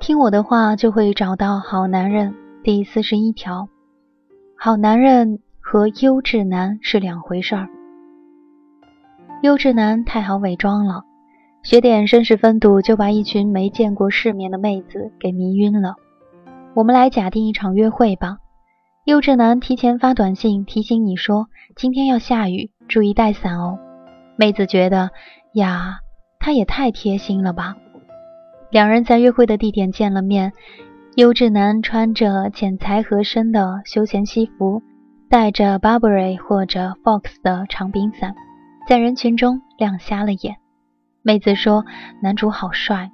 [0.00, 2.34] 听我的话就会找到好男人。
[2.62, 3.68] 第四十一条，
[4.56, 7.68] 好男人和优质男是两回事儿。
[9.42, 11.04] 优质男太好伪装了，
[11.62, 15.94] 学点绅士风度就把一群没见过世面的妹子给迷晕了。
[16.74, 18.38] 我们来假定一场约会吧。
[19.06, 23.78] 优质男提前发短信提醒你说今天要下雨，注意带伞哦。
[24.36, 25.10] 妹子觉得
[25.54, 26.00] 呀，
[26.38, 27.74] 他也太贴心了吧。
[28.70, 30.52] 两人在约会的地点见了面，
[31.14, 34.82] 优质男穿着剪裁合身的休闲西服，
[35.30, 38.34] 带着 Burberry 或者 Fox 的长柄伞，
[38.88, 40.56] 在人群中亮瞎了眼。
[41.22, 41.84] 妹子说
[42.22, 43.10] 男主好帅。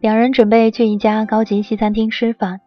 [0.00, 2.60] 两人准备去一家高级西餐厅吃饭，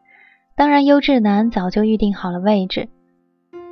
[0.56, 2.90] 当然优质男早就预定好了位置，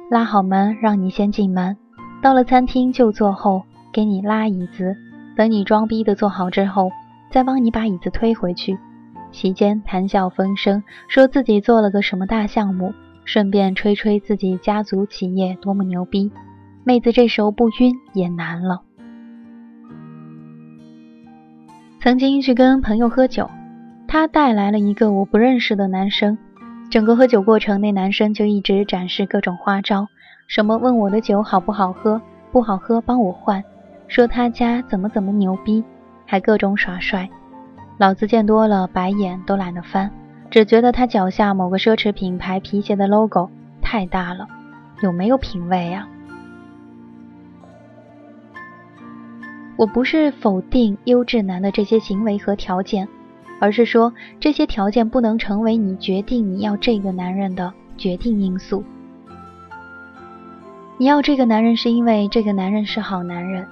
[0.09, 1.75] 拉好门让你先进门，
[2.21, 3.63] 到了餐厅就坐后，
[3.97, 4.95] 给你拉椅子，
[5.35, 6.91] 等你装逼的坐好之后。
[7.31, 8.77] 再帮你把椅子推回去，
[9.31, 12.93] 席间谈笑风生，说自己做了个什么大项目，
[13.25, 16.31] 顺便吹吹自己家族企业多么牛逼。
[16.83, 18.83] 妹子这时候不晕也难了。
[21.99, 23.49] 曾经去跟朋友喝酒，
[24.07, 26.37] 他带来了一个我不认识的男生，
[26.91, 30.05] 整个喝酒过程那男生就一直展示各种花招，
[30.45, 33.63] 什么问我的酒好不好喝，不好喝帮我换，
[34.07, 35.83] 说他家怎么怎么牛逼。
[36.29, 37.29] 还各种耍帅，
[37.97, 40.11] 老子见多了，白眼都懒得翻，
[40.49, 43.49] 只觉得他脚下某个奢侈品牌皮鞋的 logo
[43.81, 44.45] 太大了，
[45.01, 46.05] 有没有品位呀？
[49.77, 53.07] 我不是否定优质男的这些行为和条件，
[53.61, 58.83] 而是说这些条件不能成为你决定你要这个男人的决定因素。
[60.97, 63.65] 你要这个男人是因为这个男人是好男人。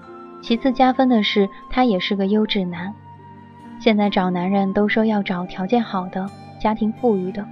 [0.46, 2.94] 其次加分的是，他也是个优质男。
[3.80, 6.30] 现在找男人都说要找条件好的、
[6.62, 7.44] 家庭富裕的、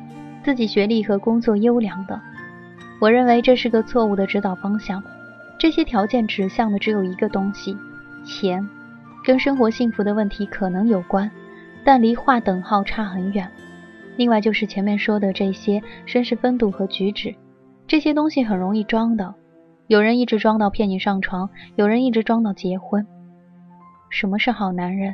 [0.43, 2.21] 自己学历和工作优良的。
[2.99, 5.03] 我认为这是个错误的指导方向。
[5.57, 7.75] 这些条件指向的只有一个东西：
[8.23, 8.63] 钱，
[9.25, 11.31] 跟生活幸福的问题可能有关，
[11.83, 13.49] 但离划等号差很远。
[14.17, 17.33] 另外就是前面说的这些绅士风度和举止，
[17.87, 19.33] 这些东西很容易装的。
[19.93, 23.05] 有人一直装到骗你上床，有人一直装到结婚。
[24.09, 25.13] 什么是好男人？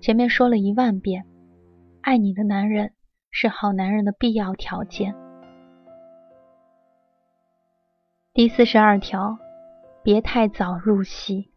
[0.00, 1.24] 前面说了一万遍，
[2.00, 2.90] 爱你的男人
[3.30, 5.14] 是好男人的必要条件。
[8.34, 9.38] 第四十二条，
[10.02, 11.52] 别太早入戏。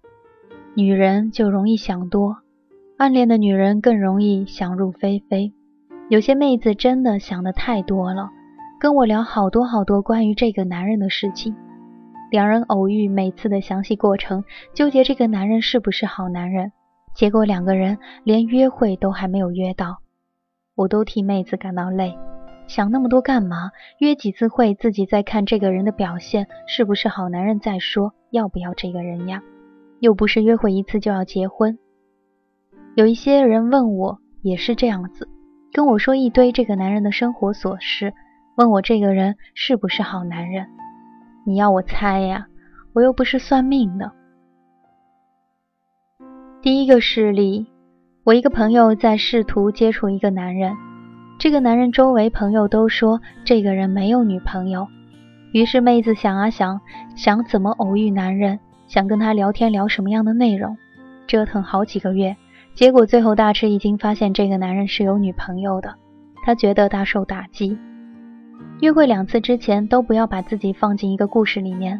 [0.75, 2.37] 女人就容易想多，
[2.99, 5.51] 暗恋的女人更容易想入非非。
[6.11, 8.29] 有些妹子真的想的太多了，
[8.79, 11.55] 跟我聊好多好多关于这个男人的事情。
[12.31, 14.43] 两人偶遇，每次的详细过程，
[14.73, 16.71] 纠结这个男人是不是好男人，
[17.13, 19.99] 结果两个人连约会都还没有约到，
[20.75, 22.17] 我都替妹子感到累。
[22.67, 23.71] 想那么多干嘛？
[23.99, 29.43] 约几次会，自己再看这个人的表现是不是好男人再说，要不要这个人呀？
[29.99, 31.77] 又不是约会一次就要结婚。
[32.95, 35.29] 有一些人问我也是这样子，
[35.71, 38.13] 跟我说一堆这个男人的生活琐事，
[38.57, 40.67] 问我这个人是不是好男人。
[41.47, 42.47] 你要我猜呀，
[42.93, 44.11] 我又不是算命的。
[46.63, 47.67] 第一个事例，
[48.23, 50.75] 我一个朋友在试图接触一个男人，
[51.37, 54.87] 这个男人周围朋友都说这个人没有女朋友，
[55.51, 56.81] 于是妹子想啊想，
[57.15, 60.75] 想怎么偶遇男人，想跟他聊天聊什么样的内容，
[61.27, 62.35] 折腾好几个月，
[62.73, 65.93] 结果最后大吃一惊，发现这个男人是有女朋友的，
[66.43, 67.77] 他觉得大受打击。
[68.85, 71.99] 约会两次之前都不要把自己放进一个故事里面。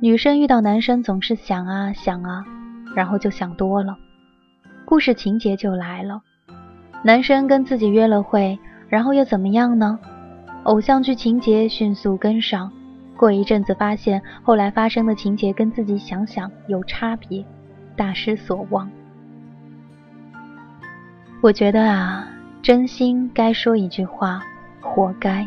[0.00, 2.42] 女生遇到男生总是想啊想啊，
[2.96, 3.98] 然后就想多了，
[4.86, 6.22] 故事情节就来了。
[7.02, 9.98] 男生跟自己约了会，然后又怎么样呢？
[10.62, 12.72] 偶像剧情节迅速跟上，
[13.14, 17.44] 过一阵子发现后来发生的情节跟自己想想有差别，
[17.94, 18.90] 大失所望。
[21.42, 22.26] 我觉得啊，
[22.62, 24.42] 真心该说一句话，
[24.80, 25.46] 活该。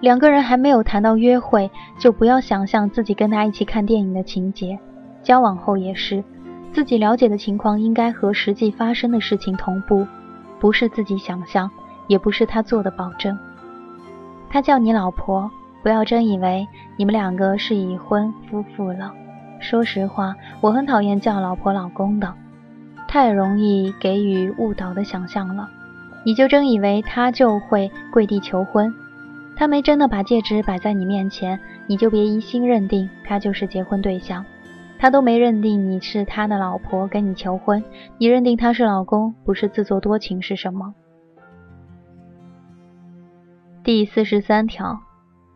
[0.00, 4.78] 两个人还没有谈到约会，就不要想象自己跟他一起看电影的情节。
[5.22, 6.22] 交往后也是，
[6.72, 10.06] 自己了解的情况应该和实际发生的事情同步，
[10.60, 11.68] 不是自己想象，
[12.06, 13.36] 也不是他做的保证。
[14.48, 15.50] 他叫你老婆，
[15.82, 16.66] 不要真以为
[16.96, 19.12] 你们两个是已婚夫妇了。
[19.58, 22.32] 说实话，我很讨厌叫老婆老公的，
[23.08, 25.68] 太容易给予误导的想象了。
[26.24, 28.94] 你就真以为他就会跪地求婚？
[29.58, 31.58] 他没真的把戒指摆在你面前，
[31.88, 34.44] 你就别疑心认定他就是结婚对象。
[35.00, 37.82] 他都没认定你是他的老婆跟你求婚，
[38.18, 40.94] 你认定他是老公，不是自作多情是什么？
[43.82, 45.00] 第四十三条，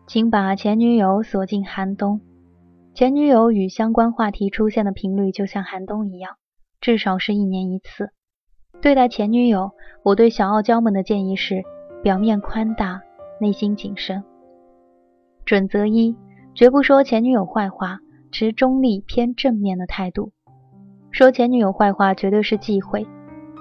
[0.05, 2.19] 请把前女友锁进寒冬。
[2.93, 6.35] 前女友与相关话题出现的频率就像寒冬一样，
[6.81, 8.09] 至少是一年一次。
[8.81, 9.71] 对待前女友，
[10.03, 11.63] 我对小傲娇们的建议是：
[12.01, 13.01] 表面宽大，
[13.39, 14.23] 内心谨慎。
[15.45, 16.15] 准则一，
[16.53, 17.99] 绝不说前女友坏话。
[18.35, 20.31] 持中立偏正面的态度，
[21.11, 23.07] 说前女友坏话绝对是忌讳。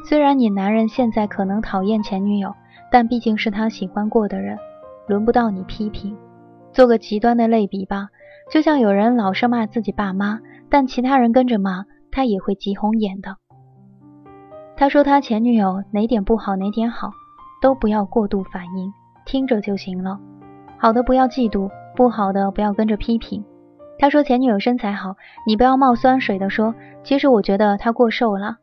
[0.08, 2.54] 虽然你男人现在可能讨厌前女友，
[2.90, 4.56] 但毕竟是他喜欢过的人，
[5.06, 6.16] 轮不到你批评。
[6.72, 8.08] 做个极端的类比吧，
[8.50, 10.40] 就像有人老是骂自己爸妈，
[10.70, 13.36] 但其他人跟着骂，他也会急红眼的。
[14.74, 17.10] 他说他前女友哪点不好哪点好，
[17.60, 18.90] 都不要过度反应，
[19.24, 20.19] 听着就行了。
[20.78, 23.44] 好的不要嫉妒，不好的不要跟着批评。
[23.98, 25.16] 他说前女友身材好，
[25.46, 26.74] 你不要冒酸水的说，
[27.04, 28.56] 其实我觉得她过瘦了。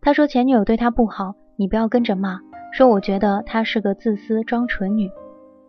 [0.00, 2.38] 他说前女友对他不好，你不要跟着骂，
[2.72, 5.10] 说我觉得她是个自私装纯女。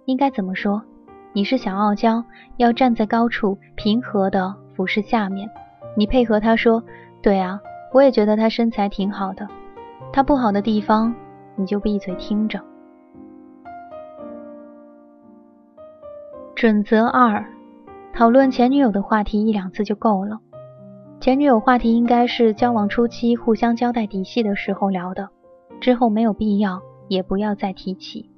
[0.06, 0.84] 应该怎么说？
[1.34, 2.24] 你是小傲娇，
[2.58, 5.50] 要站在高处，平和的俯视下面。
[5.96, 6.84] 你配合他说，
[7.24, 7.60] 对啊，
[7.92, 9.48] 我也觉得她身材挺好的。
[10.14, 11.14] 她不好的地方，
[11.56, 12.60] 你就闭嘴听着。
[16.58, 17.46] 准则二。
[18.16, 20.40] 讨论前女友的话题一两次就够了。
[21.22, 25.30] 前女友话题应该是交往初期互相交代底细的时候聊的，
[25.80, 28.32] 之后没有必要，也不要再提起。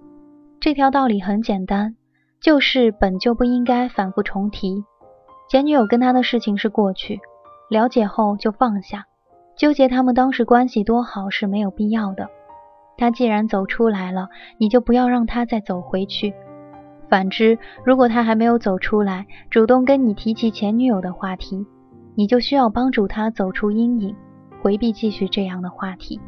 [0.60, 1.95] 这条道理很简单，
[2.42, 4.83] 就是本就不应该反复重提。
[5.50, 7.21] 前女友跟他的事情是过去，
[7.69, 9.06] 了解后就放下，
[9.56, 12.27] 纠结他们当时关系多好是没有必要的。
[12.98, 14.27] 他既然走出来了，
[14.57, 16.33] 你就不要让他再走回去。
[17.09, 21.65] 反之，如果他还没有走出来，主动跟你提起前女友的话题，
[22.15, 24.15] 你就需要帮助他走出阴影，
[24.61, 26.21] 回避继续这样的话题。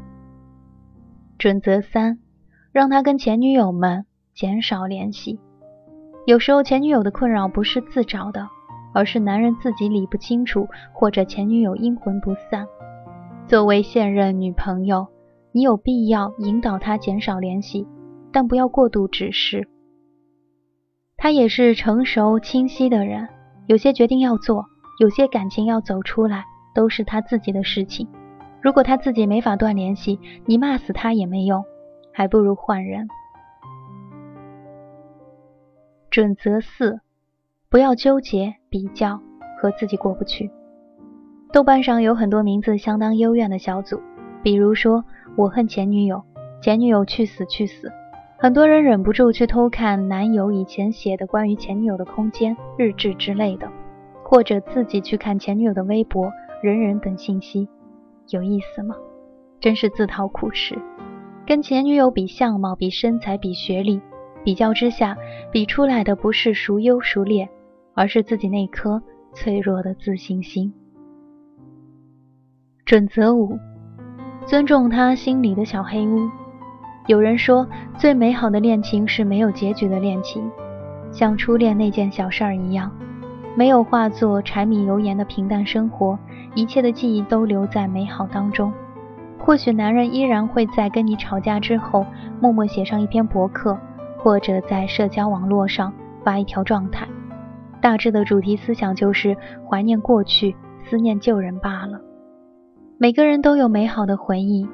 [1.37, 2.19] 准则三，
[2.71, 5.39] 让他跟前女友们减少联系。
[6.25, 8.47] 有时候前女友的困扰不是自找的，
[8.93, 12.65] 而是男人自己理不清楚，或者前女友阴魂不散。
[13.47, 15.07] 作为现任女朋友，
[15.51, 17.87] 你有必要引导他减少联系，
[18.31, 19.67] 但不要过度指示。
[21.21, 23.29] 他也是成熟清晰的人，
[23.67, 24.65] 有些决定要做，
[24.99, 28.07] 有些感情要走出来，都是他自己的事情。
[28.59, 31.63] 如果他自己没法断联系，你骂死他也没用，
[32.11, 33.07] 还不如换人。
[36.09, 37.01] 准则四：
[37.69, 39.21] 不要纠结比较
[39.61, 40.49] 和自己过不去。
[41.53, 44.01] 豆瓣上有很多名字相当幽怨的小组，
[44.41, 46.23] 比如说我恨前女友，
[46.63, 47.91] 前女友去死去死。
[48.41, 53.71] 很多人忍不住去偷看男友以前写的关于前女友的空间、日志之类的，
[54.23, 56.31] 或者自己去看前女友的微博、
[56.63, 57.69] 人人等信息，
[58.29, 58.95] 有意思吗？
[59.59, 60.75] 真是自讨苦吃。
[61.45, 64.01] 跟前女友比相貌、比身材、比学历，
[64.43, 65.15] 比较之下，
[65.51, 67.47] 比出来的不是孰优孰劣，
[67.93, 69.03] 而是自己那颗
[69.35, 70.73] 脆弱的自信心。
[72.85, 73.59] 准则五：
[74.47, 76.27] 尊重他心里的小黑屋。
[77.07, 77.67] 有人说，
[77.97, 80.49] 最美好的恋情是没有结局的恋情，
[81.11, 82.91] 像初恋那件小事儿一样，
[83.55, 86.17] 没有化作柴米油盐的平淡生活，
[86.53, 88.71] 一切的记忆都留在美好当中。
[89.39, 92.05] 或许男人依然会在跟你吵架之后，
[92.39, 93.75] 默默写上一篇博客，
[94.19, 95.91] 或者在社交网络上
[96.23, 97.07] 发一条状态，
[97.81, 99.35] 大致的主题思想就是
[99.67, 101.99] 怀念过去，思念旧人罢了。
[102.99, 104.67] 每个人都有美好的回忆。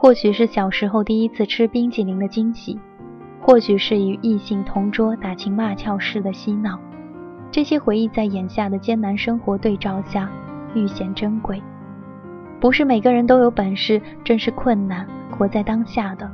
[0.00, 2.80] 或许是小时候第一次吃冰激凌的惊喜，
[3.38, 6.80] 或许是与异性同桌打情骂俏时的嬉闹，
[7.50, 10.26] 这些回忆在眼下的艰难生活对照下
[10.74, 11.62] 愈显珍贵。
[12.62, 16.30] 不是每个人都有本事正视困难、活在当下的。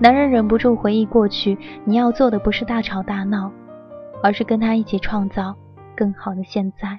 [0.00, 3.48] 男人忍不住回忆过去，你要做的不是大吵大闹，
[4.24, 5.54] 而是跟他一起创造
[5.96, 6.98] 更好的现在。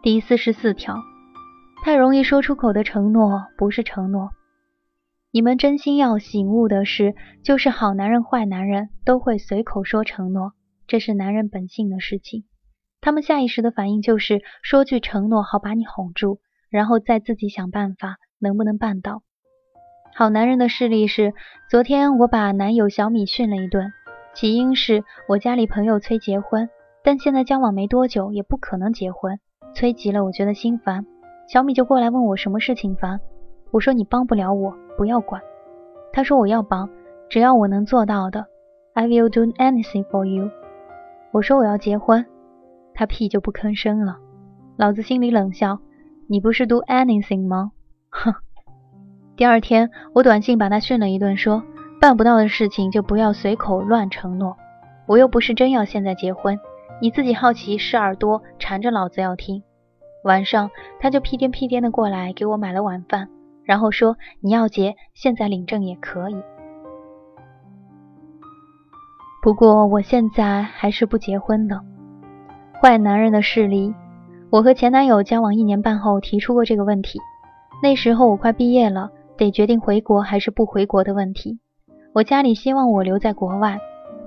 [0.00, 0.94] 第四十四条。
[1.84, 4.30] 太容易说出口的承诺不是承诺。
[5.32, 10.52] 你们真心要醒悟的是，就是好男人、坏男人都会随口说承诺，
[10.86, 12.44] 这是男人本性的事情。
[13.00, 16.38] 他们下意识的反应就是说句承诺，好把你哄住，
[16.70, 19.24] 然后再自己想办法能不能办到。
[20.14, 21.34] 好男人的事例是：
[21.68, 23.92] 昨天我把男友小米训了一顿，
[24.34, 26.70] 起因是我家里朋友催结婚，
[27.02, 29.40] 但现在交往没多久，也不可能结婚，
[29.74, 31.06] 催急了，我觉得心烦。
[31.52, 33.20] 小米就过来问我什么事情烦，
[33.72, 35.42] 我说你帮不了我，不要管。
[36.10, 36.88] 他说我要帮，
[37.28, 38.46] 只要我能做到的
[38.94, 40.50] ，I will do anything for you。
[41.30, 42.24] 我说我要结婚，
[42.94, 44.16] 他屁就不吭声了。
[44.78, 45.78] 老子心里冷笑：
[46.26, 47.72] 你不是 do anything 吗？
[48.08, 48.32] 哼！
[49.36, 51.62] 第二天，我短信把他训了一顿，说
[52.00, 54.56] 办不到的事情就不要随口乱承诺。
[55.06, 56.58] 我又不是真要现在结婚，
[57.02, 59.62] 你自己好奇是耳朵缠着老子要听。
[60.24, 63.28] 晚上，他就屁颠屁颠的过来给我买了晚饭，
[63.64, 66.36] 然后说你要结，现在领证也可以。
[69.42, 71.80] 不过我现在还是不结婚的。
[72.80, 73.94] 坏男人的势力。
[74.50, 77.18] 我和前男友交往一年半后提出过这个问题，
[77.82, 81.58] 那时候我快毕业了，得决定回国还是不回国的问题。
[82.12, 83.78] 我家里希望我留在国外，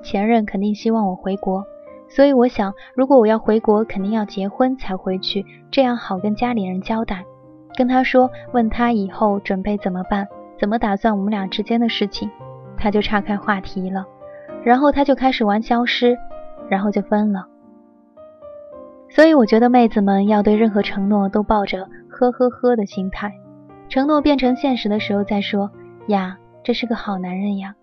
[0.02, 1.64] 前任肯定希望我回国，
[2.08, 7.24] 所以我想，如果我要回国，肯定要结婚才回去，这样好跟家里人交代。
[7.78, 12.30] 跟他说，问他以后准备怎么办，怎么打算我们俩之间的事情，
[12.78, 14.06] 他就岔开话题了。
[14.64, 16.18] 然后他就开始玩消失，
[16.70, 17.46] 然后就分了。
[19.10, 23.34] 所以我觉得妹子们要对任何承诺都抱着呵呵呵的心态，
[23.90, 25.70] 承诺变成现实的时候再说
[26.08, 27.76] 呀，这是个好男人呀。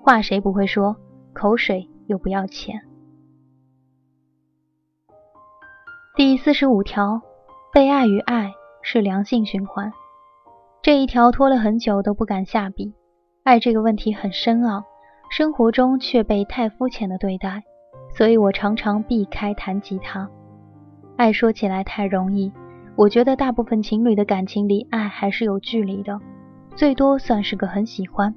[0.00, 0.96] 话谁不会说，
[1.32, 2.80] 口水又不要钱。
[6.18, 7.22] 第四十五条，
[7.72, 8.50] 被爱与爱
[8.82, 9.92] 是良性循环。
[10.82, 12.92] 这一条拖了很久都不敢下笔。
[13.44, 14.82] 爱这个问题很深奥。
[15.30, 17.62] 生活中却被太肤浅的对待，
[18.16, 20.28] 所以我常常避开弹吉他。
[21.16, 22.52] 爱说起来太容易，
[22.96, 26.18] 我觉得大部分情侣的感情里，爱还是有距离的，
[26.74, 28.34] 最多算是个很喜欢，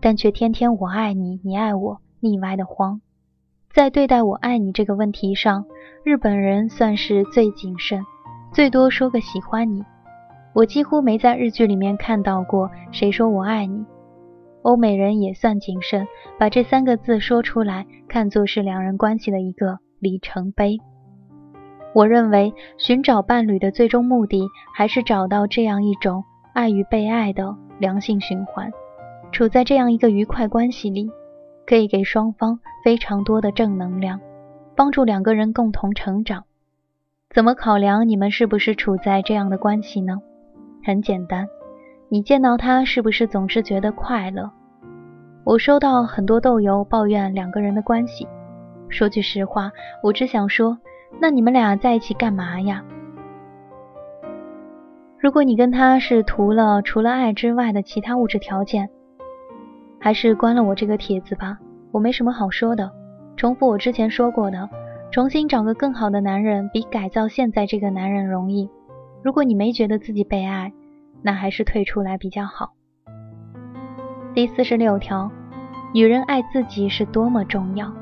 [0.00, 3.00] 但却天天我爱你，你爱我，腻歪的慌。
[3.76, 5.66] 在对待我爱你这个问题上，
[6.02, 8.02] 日本人算是最谨慎，
[8.50, 9.84] 最多说个喜欢你。
[10.54, 13.84] 我几乎没在日剧里面看到过谁说我爱你。
[14.62, 20.78] 欧美人也算谨慎，把这三个字说出来，看作是两人关系的一个里程碑。
[21.94, 28.72] 我认为，寻找伴侣的最终目的，还是找到这样一种爱与被爱的良性循环。
[29.32, 31.10] 处在这样一个愉快关系里，
[31.66, 34.20] 可以给双方非常多的正能量，
[34.76, 36.44] 帮助两个人共同成长。
[37.30, 40.18] 怎么考量你们是不是处在这样的关系呢？
[40.84, 41.48] 很简单。
[42.08, 44.50] 你见到他是不是总是觉得快乐？
[45.44, 48.28] 我收到很多豆友抱怨两个人的关系。
[48.88, 49.72] 说句实话，
[50.04, 50.78] 我只想说，
[51.20, 52.84] 那你们俩在一起干嘛呀？
[55.18, 58.88] 如果你跟他是图了除了爱之外的其他物质条件，
[60.06, 61.58] 还是关了我这个帖子吧，
[61.90, 62.92] 我没什么好说的。
[63.36, 64.70] 重复我之前说过的，
[65.10, 68.70] 重新找个更好的男人，比改造现在这个男人容易。
[69.24, 70.72] 如果你没觉得自己被爱，
[71.22, 72.74] 那还是退出来比较好。
[74.32, 75.28] 第四十六条，
[75.92, 77.92] 女人爱自己是多么重要。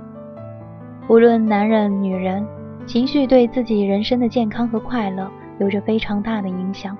[1.09, 2.47] 无论男人女人，
[2.85, 5.27] 情绪对自己人生的健康和快乐
[5.59, 6.95] 有着非常大的影响。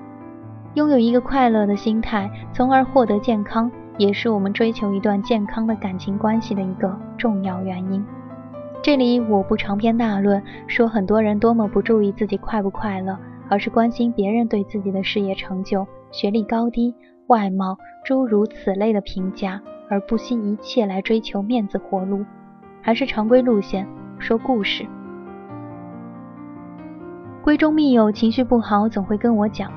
[0.73, 8.05] 拥有一个快乐的心态，从而获得健康，也是我们追求一段健康的感情关系的一个重要原因。
[8.83, 13.17] 这里我不长篇大论说很多人多么不注意自己快不快乐，
[13.49, 15.87] 而是关心别人对自己的事业成就。
[16.11, 16.93] 学历高低、
[17.27, 22.23] 外貌诸如此类的评价，而不惜一切来追求面子活路，
[22.81, 23.87] 还是常规路线
[24.19, 24.85] 说故事。
[27.43, 29.71] 闺中密友情绪不好，总会跟我讲。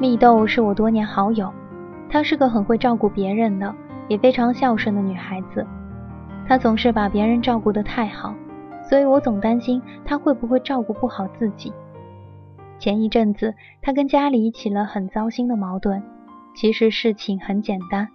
[0.00, 1.52] 蜜豆是我多年好友，
[2.08, 3.74] 她是个很会照顾别人的，
[4.08, 5.66] 也非常孝顺的女孩子。
[6.46, 8.34] 她总是把别人照顾得太好，
[8.88, 11.72] 所以我总担心她会不会照顾不好自己。
[12.78, 16.02] 前一阵子，她跟家里起了很糟心的矛盾。
[16.54, 18.08] 其实事情很简单，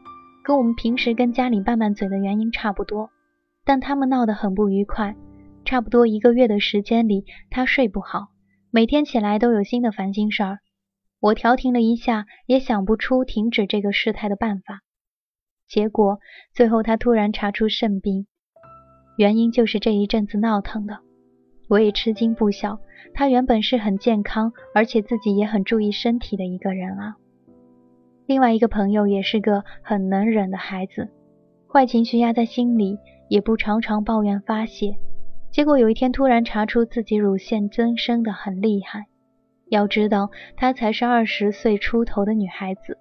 [0.43, 3.09] 跟我们平时跟家里拌拌嘴的原因差不多。
[3.63, 5.15] 但他们闹得很不愉快。
[5.63, 8.29] 差不多一个月的时间里，她睡不好，
[8.71, 10.57] 每天起来都有新的烦心事儿。
[11.21, 14.81] 我调停了一下，也想不出停止这个事态的办法。
[15.67, 16.19] 结果
[16.53, 18.25] 最后他突然查出肾病，
[19.17, 20.99] 原因就是这一阵子闹腾的。
[21.69, 22.79] 我也吃惊不小。
[23.13, 27.15] 他原本是很健康，而且自己也很注意身体的一个人啊。
[28.25, 31.09] 另外一个朋友也是个很能忍的孩子，
[31.67, 32.97] 坏情绪压在心里，
[33.29, 34.95] 也不常常抱怨发泄。
[35.51, 39.07] 结果有一天突然查出自己乳腺增生的很厉害。
[39.71, 42.97] 要知道，她才是二十岁出头的女孩子，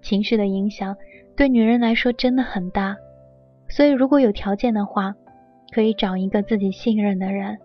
[0.00, 0.96] 情绪的影响
[1.34, 2.96] 对女人来说真的很大。
[3.68, 5.14] 所以如果有条件的话，
[5.74, 7.58] 可以找一个自己信任的人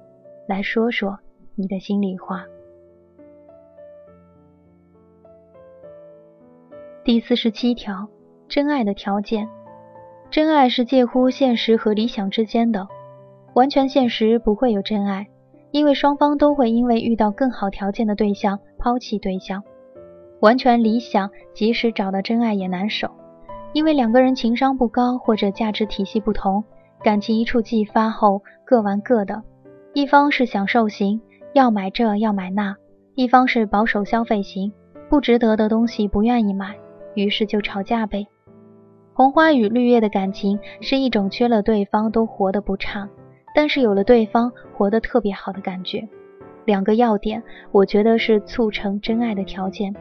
[0.47, 1.19] 来说说。
[1.59, 2.45] 你的心里话。
[7.03, 8.07] 第四十七条，
[8.47, 9.49] 真爱的条件，
[10.29, 12.87] 真爱是介乎现实和理想之间的，
[13.55, 15.25] 完全现实不会有真爱，
[15.71, 19.63] 因为双方都会因为遇到更好条件的对象抛弃对象。
[20.39, 23.09] 完全理想，即使找到真爱也难守，
[23.73, 26.63] 因为两个人情商不高或者价值体系不同，
[27.03, 29.41] 感情一触即发后各玩各的。
[29.93, 31.21] 一方是享受型，
[31.53, 32.75] 要买这要买那；
[33.15, 34.71] 一方是保守消费型，
[35.09, 36.75] 不值得的东西不愿意买，
[37.15, 38.27] 于是就吵架呗。
[39.13, 43.09] 红花与绿叶的感情是一种缺了对方都活得不差，
[43.57, 46.07] 但是有了对方活得特别好的感觉。
[46.65, 49.95] 两个要点，我觉得是促成真爱的条件。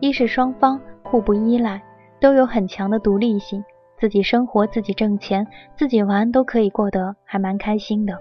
[0.00, 1.80] 一是双方互不依赖，
[2.20, 3.62] 都有很强的独立性，
[3.96, 8.18] 自己生活、自己挣钱、自己玩都可以过得还蛮开心的。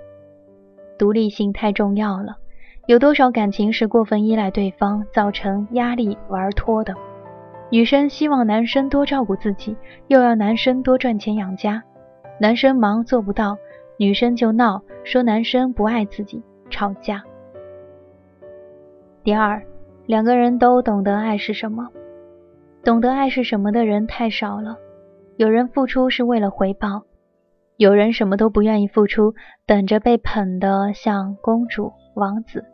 [1.00, 2.38] 独立性太重要了，
[2.86, 6.94] 有多少感情是过分依赖对方，造成压力玩脱的？
[7.72, 9.76] 女生希望男生多照顾自己，
[10.10, 11.82] 又要男生多赚钱养家，
[12.40, 13.58] 男生忙做不到，
[14.00, 17.22] 女生就闹说男生不爱自己，吵架。
[19.24, 19.62] 第二。
[20.06, 21.88] 两个人都懂得爱是什么，
[22.84, 24.76] 懂得爱是什么的人太少了。
[25.38, 27.04] 有人付出是为了回报，
[27.78, 29.36] 有人什么都不愿意付出，
[29.68, 32.66] 等着被捧得像公主王子。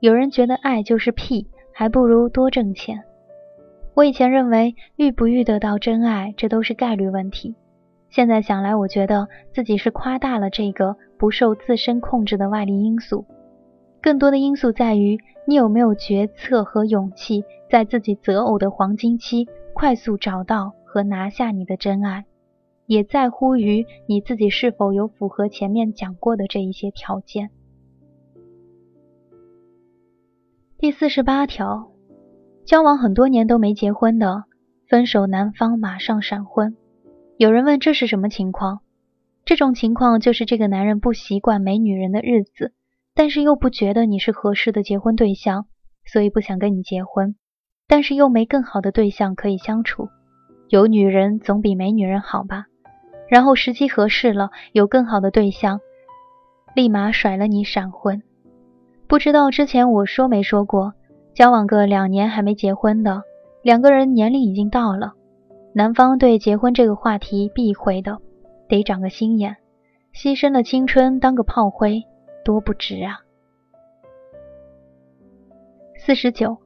[0.00, 3.04] 有人觉得爱就是屁，还不如多挣钱。
[3.92, 7.54] 我以前认为遇不遇得到真爱，这都是概率问题。
[8.12, 13.24] 现在想来，我觉得自己是夸大了这个不受自身控制的外力因素。
[14.02, 22.26] 更多的因素在于你有没有决策和勇气，在自己择偶的黄金期快速找到和拿下你的真爱，
[22.84, 27.48] 也在乎于你自己是否有符合前面讲过的这一些条件。
[30.76, 31.90] 第四十八条，
[32.66, 34.44] 交往很多年都没结婚的，
[34.86, 36.76] 分手男方马上闪婚。
[37.42, 38.82] 有人问这是什么情况？
[39.44, 42.72] 这种情况就是这个男人不习惯没女人的日子。
[43.16, 45.66] 但是又不觉得你是合适的结婚对象，
[46.06, 47.34] 所以不想跟你结婚。
[47.88, 50.08] 但是又没更好的对象可以相处，
[50.68, 52.66] 有女人总比没女人好吧？
[53.28, 55.80] 然后时机合适了，有更好的对象，
[56.76, 58.22] 立马甩了你闪婚。
[59.08, 60.94] 不知道之前我说没说过，
[61.34, 63.24] 交往个两年还没结婚的，
[63.62, 65.14] 两个人年龄已经到了，
[65.74, 68.18] 男方对结婚这个话题避讳的，
[68.68, 69.56] 得长个心眼，
[70.14, 72.02] 牺牲了青春当个炮灰。
[72.44, 73.20] 多不值啊！
[75.96, 76.58] 四十九，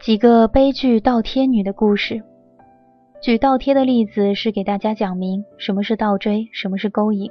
[0.00, 2.22] 几个悲剧倒贴女的故事。
[3.20, 7.28] 举倒贴的例子是给大家讲明什么是倒追，什么是勾引。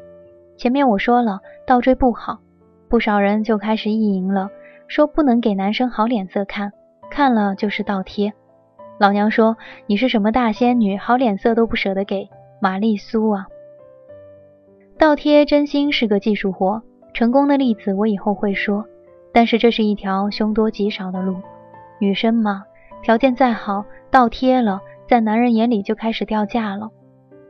[0.57, 2.39] 前面我说了，倒追不好，
[2.89, 4.49] 不少人就开始意淫了，
[4.89, 6.73] 说不能给男生好脸色看，
[7.09, 8.33] 看了就是倒贴。
[8.99, 12.29] 老娘说你是什么大仙女，好脸色都不舍得给
[12.60, 13.45] 玛丽苏啊！
[14.97, 16.81] 倒贴真心是个技术活。
[17.13, 18.86] 成功的例子我以后会说，
[19.31, 21.36] 但是这是一条凶多吉少的路。
[21.99, 22.63] 女生嘛，
[23.03, 26.89] 条件再好，倒贴了，在男人眼里就开始掉价了。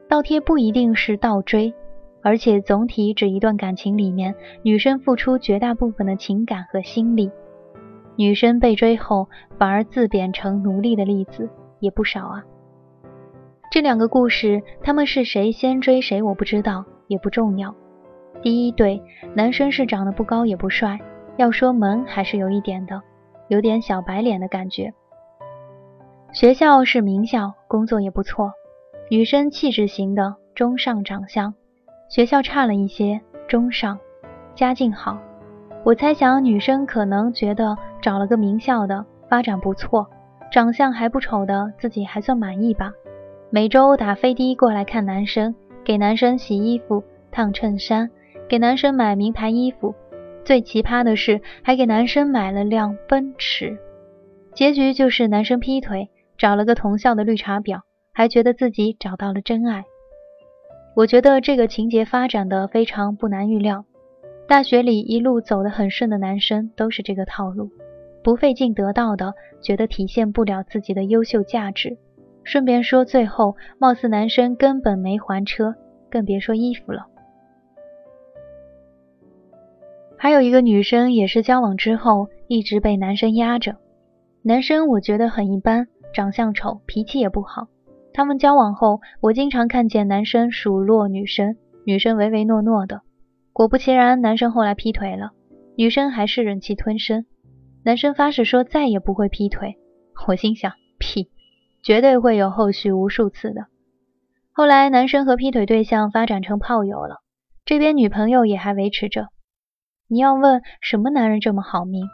[0.09, 1.73] 倒贴不一定是倒追，
[2.21, 7.31] 而且总体指一段感情里面，女生付出绝大部分的情感和心力。
[8.17, 11.49] 女生被追后反而自贬成奴隶的例子
[11.79, 12.43] 也不少啊。
[13.71, 17.73] 这两个故事，他们是谁先追谁，我不知道，也不重要。
[18.41, 19.01] 第一对，
[19.35, 20.99] 男生是长得不高也不帅，
[21.37, 23.01] 要说萌还是有一点的，
[23.49, 24.93] 有点小白脸的感觉。
[26.33, 28.51] 学校是名校，工作也不错。
[29.09, 31.53] 女生气质型的，中上长相，
[32.09, 33.99] 学校差了一些，中上，
[34.55, 35.19] 家境好。
[35.83, 40.07] 我猜想女生可能觉得找了个名校的，发展不错，
[40.51, 42.91] 长相还不丑的，自己还算满意吧。
[43.49, 48.09] 每周打飞的过来看男生，给男生洗衣服、烫衬衫。
[48.49, 49.93] 给男生买名牌衣服，
[50.45, 53.77] 最奇葩的是还给男生买了辆奔驰。
[54.53, 57.81] 结局就是男生劈腿，找了个同校的绿茶婊，
[58.13, 59.83] 还觉得自己找到了真爱。
[60.95, 63.83] 我觉得这个情节发展的非常不难预料。
[64.47, 67.69] 大学里一路走得很顺的男生都是这个套路，
[68.23, 71.97] 不费劲得到的，觉得体现不了自己的优秀价值。
[72.45, 75.75] 顺便说，最后貌似男生根本没还车，
[76.09, 77.07] 更别说衣服了。
[80.17, 83.75] 还有一个女生也是交往之后一直被男生压着，
[84.43, 87.67] 男生我觉得很一般，长相丑，脾气也不好。
[88.13, 93.01] 他们交往后，我经常看见男生数落女生，女生唯唯诺诺的。
[93.57, 95.31] 果不其然，男生后来劈腿了，
[95.75, 97.25] 女生还是忍气吞声。
[97.83, 99.77] 男生发誓说再也不会劈腿，
[100.27, 101.31] 我心想屁，
[101.81, 103.65] 绝对会有后续无数次的。
[104.51, 107.23] 后来男生和劈腿对象发展成炮友了，
[107.65, 109.29] 这边女朋友也还维持着。
[110.07, 112.07] 你要问什么男人这么好命？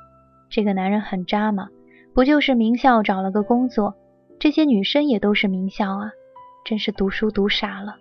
[0.49, 1.67] 这个男人很渣吗？
[2.15, 3.95] 不就是名校找了个工作？
[4.39, 6.11] 这些女生也都是名校啊，
[6.63, 7.97] 真是读书读傻了。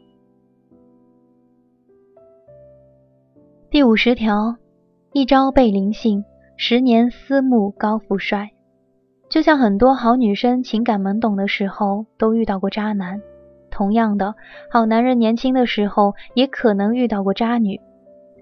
[3.73, 4.57] 第五十条，
[5.15, 6.27] 一朝被灵性，
[6.59, 8.51] 十年思慕高富帅。
[9.31, 13.23] 就像很多好女生情感懵懂的时候都遇到过渣男，
[13.71, 14.35] 同样的，
[14.71, 17.81] 好男人年轻的时候也可能遇到过渣女。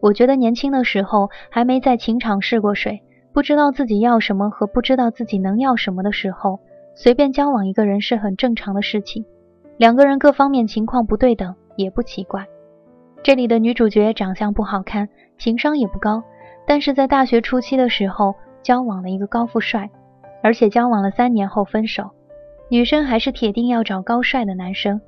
[0.00, 3.00] 我觉得年轻的时候还没在情场试过水，
[3.32, 6.58] 不知道自己要什么和不知道自己能要什么的时候，
[6.96, 9.24] 随便交往一个人是很正常的事情。
[9.76, 12.44] 两个人各方面情况不对等也不奇怪。
[13.22, 16.22] 这里的女主角长相不好看，情商也不高，
[16.66, 19.90] 但是在大学初期的时候交往了一个高富帅。
[20.42, 22.12] 而且交往了三年后分手，
[22.70, 25.02] 女生还是铁定要找高帅的男生。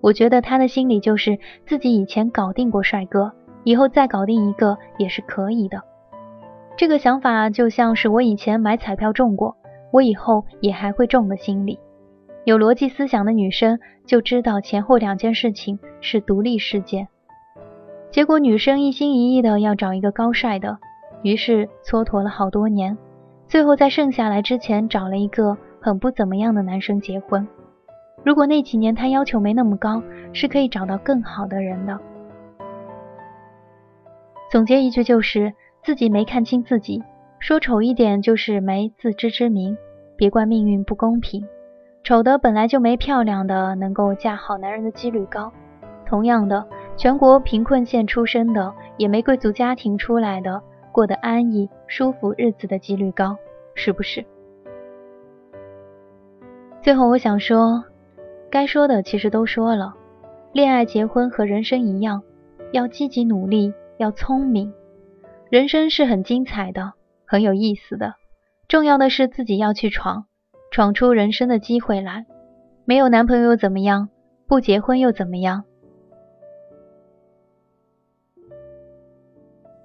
[0.00, 3.30] 我觉得她的心里就是自己以前搞定过帅哥，
[3.62, 5.80] 以后再搞定一个也是可以的。
[6.76, 9.56] 这个想法就像是我以前买彩票中过，
[9.92, 11.78] 我以后也还会中的心理。
[12.44, 17.06] 有逻辑思想的女生就知道前后两件事情是独立事件。
[18.12, 20.78] 结果女生一心一意的要找一个高帅的，
[21.22, 22.98] 于是蹉跎了好多年。
[23.48, 27.48] 最后在剩下来之前找了一个很不怎么样的男生结婚。
[28.22, 30.02] 如果那几年他要求没那么高，
[30.34, 31.98] 是可以找到更好的人的。
[34.50, 37.02] 总结一句就是自己没看清自己，
[37.38, 39.74] 说丑一点就是没自知之明。
[40.18, 41.42] 别怪命运不公平，
[42.04, 45.50] 丑的本来就没漂亮的能够嫁好男人的几率高。
[46.04, 50.62] 同样的，全国贫困县出身的也没贵族家庭出来的。
[50.92, 53.38] 过得安逸、舒服日子的几率高，
[53.74, 54.22] 是不是？
[56.82, 57.82] 最后我想说，
[58.50, 59.94] 该说的其实都说了。
[60.52, 62.22] 恋爱、结婚和人生一样，
[62.72, 64.74] 要积极努力，要聪明。
[65.48, 66.92] 人生是很精彩的，
[67.24, 68.12] 很有意思的。
[68.68, 70.26] 重要的是自己要去闯，
[70.70, 72.26] 闯出人生的机会来。
[72.84, 74.10] 没有男朋友怎么样？
[74.46, 75.64] 不结婚又怎么样？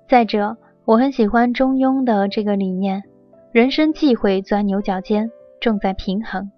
[0.07, 0.57] 再者。
[0.85, 3.03] 我很喜欢中庸的这个理念，
[3.51, 6.49] 人生忌讳钻牛角尖，重在平衡。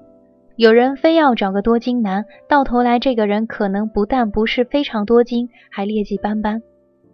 [0.55, 6.61] 有人非要找个多金男，到头来这个人可能不但不是非常多金，还劣迹斑斑。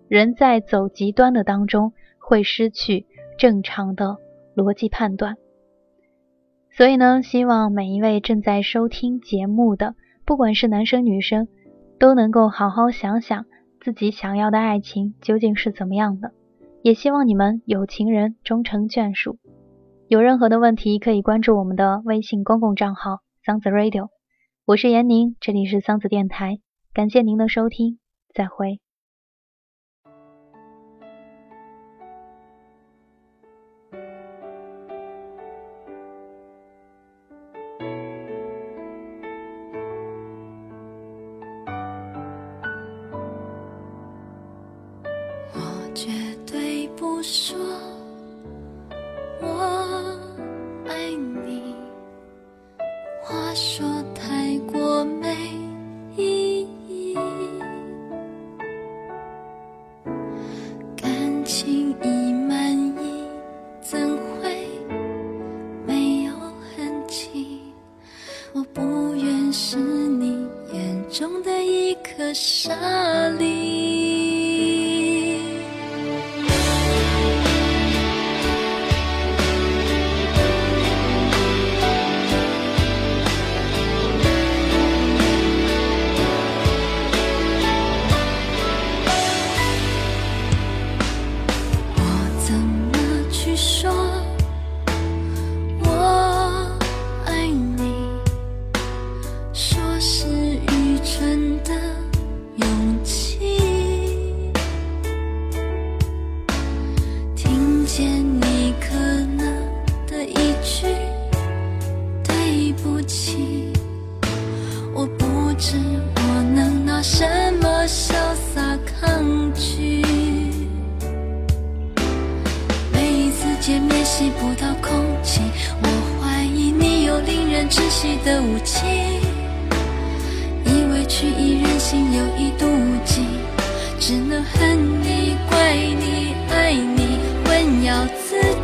[0.10, 3.06] 人在走极端的当中，会失去
[3.38, 4.18] 正常的
[4.58, 5.38] 逻辑判断。
[6.70, 9.96] 所以呢，希望每一位正在收听节目的，
[10.26, 11.48] 不管是男生女生，
[11.98, 13.46] 都能够好好想想
[13.86, 16.32] 自己想要的爱情究竟是怎么样的。
[16.82, 19.38] 也希望你们有情人终成眷属。
[20.08, 24.10] 有任何的问题可以关注我们的微信公共账号桑子 Radio。
[24.66, 26.58] 我是闫宁，这里是桑子电台，
[26.94, 28.00] 感谢您的收听，
[28.34, 28.80] 再会。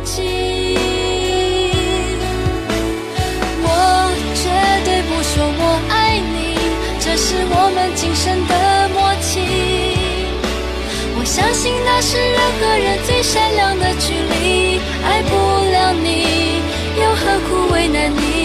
[0.04, 0.78] 情。
[3.64, 3.66] 我
[4.34, 4.42] 绝
[4.84, 6.58] 对不说我爱你，
[7.00, 9.30] 这是我们今生的默契。
[11.18, 11.62] 我相信。
[11.62, 14.80] 信那是人和人最善良的距离。
[15.04, 15.30] 爱不
[15.70, 16.60] 了你，
[17.00, 18.41] 又何苦为难你？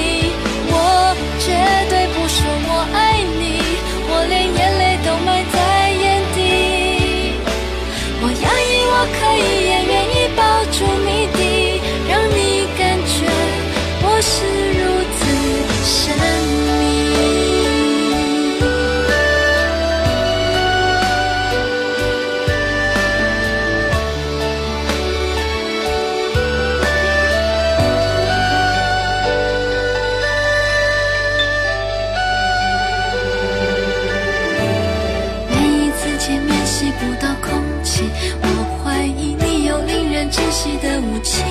[40.68, 41.44] 弃的武器，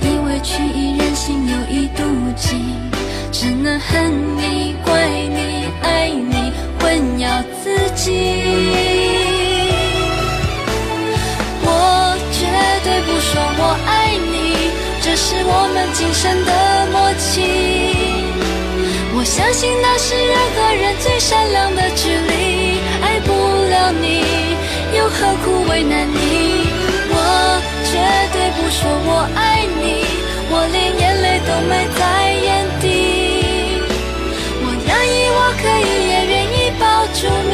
[0.00, 2.00] 以为去意任性有意妒
[2.36, 2.54] 忌，
[3.32, 8.12] 只能恨你，怪你，爱你，混淆自己。
[11.64, 12.46] 我绝
[12.84, 13.90] 对不说我爱
[14.30, 14.70] 你，
[15.02, 17.42] 这是我们今生的默契。
[19.14, 22.78] 我相信那是人和人最善良的距离。
[23.02, 23.32] 爱不
[23.68, 24.22] 了你，
[24.96, 26.61] 又何苦为难你？
[27.84, 27.92] 绝
[28.32, 29.38] 对不说我爱
[29.80, 29.84] 你，
[30.50, 32.00] 我连眼泪都埋在
[32.46, 32.46] 眼
[32.80, 32.84] 底。
[34.64, 36.82] 我愿意，我可以，也愿意抱
[37.18, 37.51] 住你